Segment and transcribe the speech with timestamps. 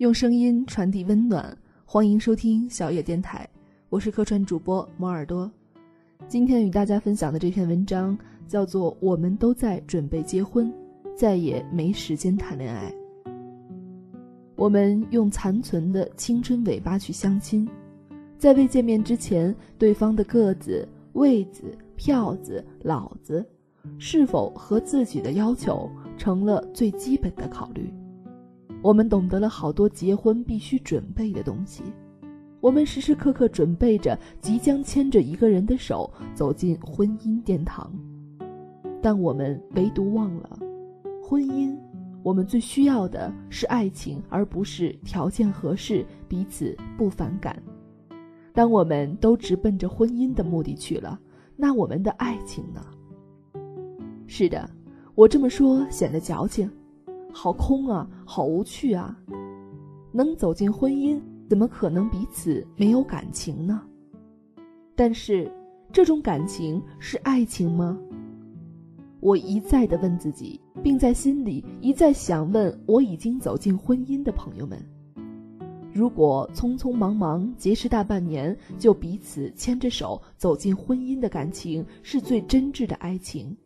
[0.00, 3.46] 用声音传递温暖，欢迎收听小野电台，
[3.90, 5.50] 我是客串主播摩耳朵。
[6.26, 8.16] 今天与大家分享的这篇文章
[8.48, 10.72] 叫做《我们都在准备结婚，
[11.14, 12.90] 再也没时间谈恋爱》。
[14.56, 17.68] 我们用残存的青春尾巴去相亲，
[18.38, 23.46] 在未见面之前，对方的个子、位子、票子、老子，
[23.98, 27.92] 是否和自己的要求，成了最基本的考虑。
[28.82, 31.82] 我们懂得了好多结婚必须准备的东西，
[32.60, 37.92] 我们时时刻刻准备着即将牵着一个人的手走进婚姻殿堂，
[39.02, 40.58] 但我们唯独忘了，
[41.22, 41.76] 婚姻，
[42.22, 47.62] 我们最需要的是爱情，而不是条件合适、彼此不反感。
[48.54, 51.20] 当我们都直奔着婚姻的目的去了，
[51.54, 52.82] 那我们的爱情呢？
[54.26, 54.68] 是的，
[55.14, 56.70] 我这么说显得矫情。
[57.32, 59.16] 好空啊，好无趣啊！
[60.12, 63.82] 能走进婚姻，怎么可能彼此没有感情呢？
[64.94, 65.50] 但是，
[65.92, 67.98] 这种感情是爱情吗？
[69.20, 74.78] 我一再的问自己，并在心里一再想问我已经走进婚姻的朋友们：
[75.92, 83.56] 如果匆匆忙忙结识大半年就彼此牵着手走进婚姻的感情是最真挚的爱情？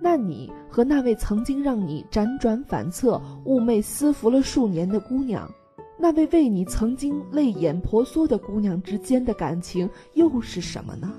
[0.00, 5.50] 那你和那位曾经让你辗转反侧、寤寐思服了数年的姑娘，
[5.98, 11.12] 那位为你曾经泪眼婆娑的姑娘之间的感情又是什么呢？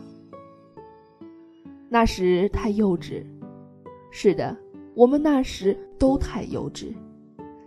[1.89, 3.23] 那时太幼稚，
[4.11, 4.55] 是的，
[4.95, 6.93] 我们那时都太幼稚。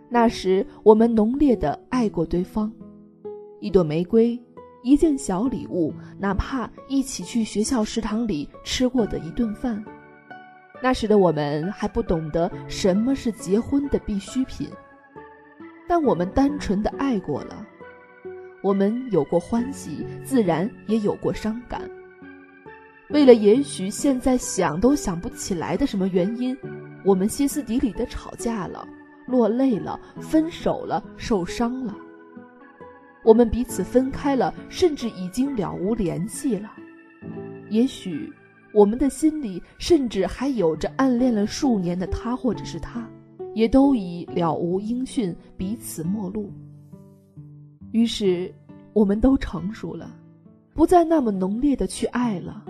[0.09, 2.73] 那时我们浓烈的爱过对方，
[3.61, 4.41] 一朵玫瑰，
[4.83, 9.83] 一件小礼物，哪怕一起去学校食堂里吃过的一顿饭。
[10.83, 14.69] 那时的我们还不懂得什么是结婚的必需品，
[15.89, 17.65] 但我们单纯的爱过了，
[18.65, 21.81] 我们有过欢喜，自然也有过伤感。
[23.11, 26.57] 为了也许现在想都想不起来的什么原因，
[27.05, 28.85] 我们歇斯底里的吵架了，
[29.29, 31.95] 落泪了，分手了，受伤了。
[33.23, 36.73] 我们彼此分开了，甚至已经了无联系了。
[37.71, 38.33] 也许。
[38.73, 43.07] 我们的心里甚至还有着暗恋了数年的他，或者是他，
[43.55, 46.51] 也都已了无音讯，彼此陌路。
[47.91, 48.53] 于是，
[48.95, 50.15] 我们都成熟了，
[50.73, 52.65] 不再那么浓烈的去爱了。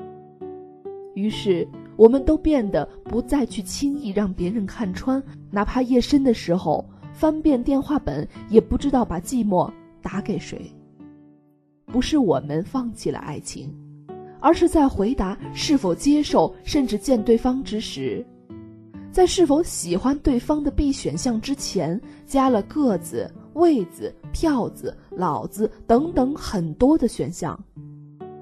[1.14, 9.70] 于是，我们都变得不再去轻易让别人看穿，哪怕夜深的时候翻遍电话本，也不知道把寂寞
[10.00, 10.60] 打给谁。
[11.86, 13.72] 不是我们放弃了爱情。
[14.42, 18.26] 而是在回答是否接受，甚至见对方之时，
[19.12, 27.56] 在是否喜欢对方的 B 选项之前，加了个子、位子、票子、老子等等很多的选项，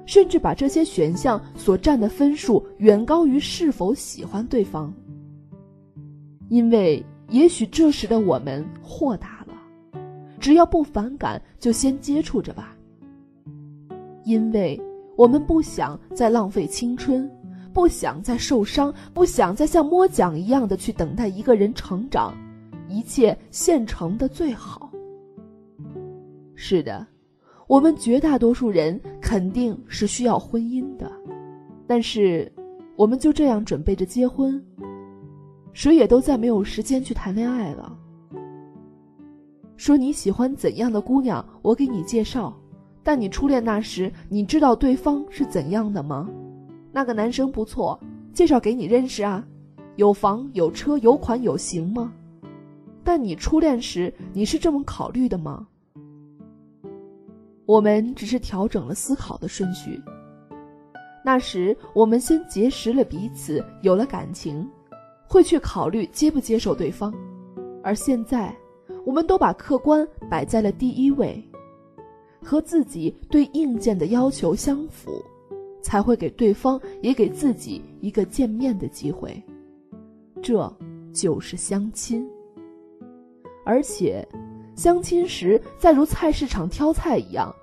[0.07, 4.91] 甚至把这些选项所占的分数远高于是否喜欢对方。
[6.49, 10.01] 因为也许这时的我们豁达了，
[10.41, 12.75] 只要不反感，就先接触着吧。
[14.25, 14.81] 因为。
[15.21, 17.31] 我们不想再浪费青春，
[17.75, 22.33] 不想再受伤，不想再像摸奖一样的去等待一个人成长，
[22.89, 24.91] 一切现成的最好。
[26.55, 27.07] 是的，
[27.67, 31.13] 我们绝大多数人肯定是需要婚姻的，
[31.87, 32.51] 但是，
[32.97, 34.59] 我们就这样准备着结婚，
[35.75, 37.95] 谁也都再没有时间去谈恋爱了。
[39.77, 42.57] 说你喜欢怎样的姑娘，我给你介绍。
[43.03, 46.29] 但你初恋那时，你知道对方是怎样的吗？
[46.93, 47.99] 那个男生不错，
[48.33, 49.45] 介绍给你认识啊，
[49.97, 52.13] 有房有车有款有型吗？
[53.03, 55.67] 但你初恋时，你是这么考虑的吗？
[57.65, 60.01] 我们只是调整了思考的顺序。
[61.25, 64.69] 那时我们先结识了彼此，有了感情，
[65.27, 67.15] 会去考虑接不接受对方，
[67.83, 68.55] 而现在，
[69.07, 71.43] 我们都把客观摆在了第一位。
[72.51, 75.25] 和自己对硬件的要求相符，
[75.81, 79.41] 才会给对方也给自己一个见面的机会，
[80.43, 80.69] 这
[81.13, 82.29] 就是相亲。
[83.65, 84.27] 而且，
[84.75, 87.55] 相亲时再如菜市场挑菜一样，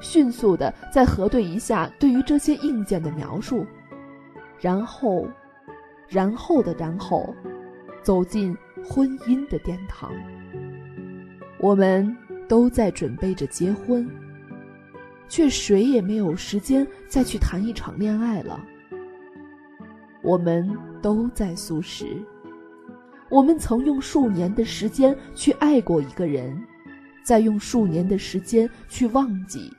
[0.00, 3.66] 迅速的再核对一下对于这些硬件的描述，
[4.60, 5.26] 然后，
[6.06, 7.34] 然后的然后，
[8.00, 8.56] 走进
[8.88, 10.12] 婚姻的殿堂。
[11.58, 12.16] 我们。
[12.48, 14.08] 都在准备着结婚，
[15.28, 18.64] 却谁也没有时间再去谈一场恋爱了。
[20.22, 20.70] 我们
[21.02, 22.16] 都在素食，
[23.30, 26.58] 我们曾用数年的时间去爱过一个人，
[27.22, 29.70] 再用数年的时间去忘记。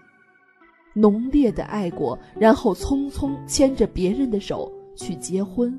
[0.94, 5.78] 浓烈的爱过，然后匆匆牵着别人的手去结婚，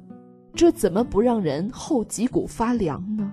[0.53, 3.33] 这怎么不让人后脊骨发凉呢？